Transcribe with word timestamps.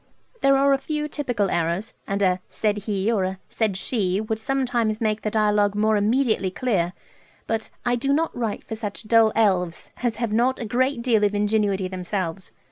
There 0.41 0.57
are 0.57 0.73
a 0.73 0.79
few 0.79 1.07
typical 1.07 1.51
errors; 1.51 1.93
and 2.07 2.23
a 2.23 2.39
"said 2.49 2.77
he," 2.89 3.11
or 3.11 3.23
a 3.23 3.39
"said 3.49 3.77
she," 3.77 4.19
would 4.19 4.39
sometimes 4.39 4.99
make 4.99 5.21
the 5.21 5.29
dialogue 5.29 5.75
more 5.75 5.95
immediately 5.95 6.49
clear; 6.49 6.93
but 7.45 7.69
"I 7.85 7.95
do 7.97 8.11
not 8.11 8.35
write 8.35 8.63
for 8.63 8.73
such 8.73 9.03
dull 9.07 9.31
elves" 9.35 9.91
as 10.01 10.15
have 10.15 10.33
not 10.33 10.57
a 10.59 10.65
great 10.65 11.03
deal 11.03 11.23
of 11.23 11.35
ingenuity 11.35 11.87
themselves. 11.87 12.51